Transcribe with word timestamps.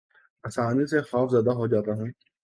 آسانی 0.43 0.85
سے 0.85 0.99
خوف 1.01 1.27
زدہ 1.31 1.51
ہو 1.51 1.65
جاتا 1.67 1.91
ہوں 1.93 2.09